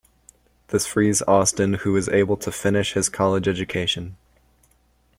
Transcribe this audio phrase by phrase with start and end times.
[0.69, 4.17] This frees Austin who is able to finish his college education.